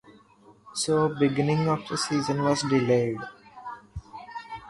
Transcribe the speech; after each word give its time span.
So 0.73 1.09
beginning 1.09 1.69
of 1.69 1.87
this 1.87 2.05
season 2.05 2.41
was 2.43 2.63
delayed. 2.63 3.19